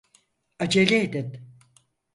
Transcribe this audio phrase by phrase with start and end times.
[0.59, 1.43] Acele edin.